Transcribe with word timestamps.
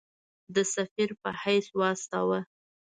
د 0.55 0.57
سفیر 0.73 1.09
په 1.21 1.29
حیث 1.41 1.67
واستاوه. 1.79 2.39